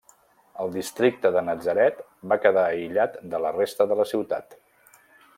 [0.61, 1.99] El districte de Natzaret
[2.31, 4.57] va quedar aïllat de la resta de la ciutat.